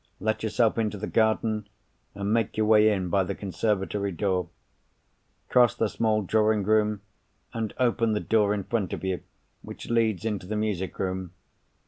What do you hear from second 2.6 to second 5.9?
way in by the conservatory door. Cross the